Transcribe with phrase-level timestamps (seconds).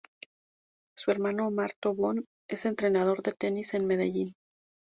[0.97, 4.35] Su hermano Omar Tobón es entrenador de tenis en Medellín.